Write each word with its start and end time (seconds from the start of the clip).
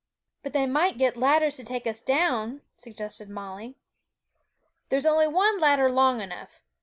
'But 0.41 0.53
they 0.53 0.65
might 0.65 0.97
get 0.97 1.15
ladders 1.15 1.57
to 1.57 1.63
take 1.63 1.85
us 1.85 2.01
down,' 2.01 2.63
suggested 2.75 3.29
Molly. 3.29 3.75
'There's 4.89 5.05
only 5.05 5.27
one 5.27 5.59
ladder 5.59 5.91
long 5.91 6.21
enough. 6.21 6.63